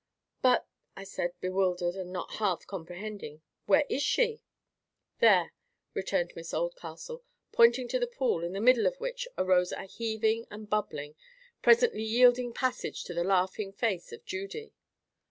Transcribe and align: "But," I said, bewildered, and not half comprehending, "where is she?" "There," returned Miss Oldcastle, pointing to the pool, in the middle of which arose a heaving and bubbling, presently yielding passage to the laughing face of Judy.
"But," 0.41 0.65
I 0.95 1.03
said, 1.03 1.29
bewildered, 1.41 1.93
and 1.93 2.11
not 2.11 2.31
half 2.39 2.65
comprehending, 2.65 3.43
"where 3.67 3.83
is 3.87 4.01
she?" 4.01 4.41
"There," 5.19 5.53
returned 5.93 6.33
Miss 6.35 6.55
Oldcastle, 6.55 7.23
pointing 7.51 7.87
to 7.89 7.99
the 7.99 8.07
pool, 8.07 8.43
in 8.43 8.53
the 8.53 8.61
middle 8.61 8.87
of 8.87 8.99
which 8.99 9.27
arose 9.37 9.71
a 9.71 9.83
heaving 9.85 10.47
and 10.49 10.67
bubbling, 10.67 11.13
presently 11.61 12.01
yielding 12.01 12.51
passage 12.51 13.03
to 13.03 13.13
the 13.13 13.23
laughing 13.23 13.73
face 13.73 14.11
of 14.11 14.25
Judy. 14.25 14.73